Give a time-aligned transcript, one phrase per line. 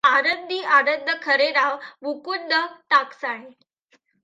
[0.03, 2.53] आनंदीआनंद खरे नाव मुकुंद
[2.89, 3.49] टाकसाळे